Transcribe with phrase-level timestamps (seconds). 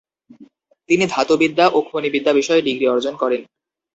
[0.89, 3.41] তিনি ধাতুবিদ্যা ও খনিবিদ্যা বিষয়ে ডিগ্রি অর্জন করেন।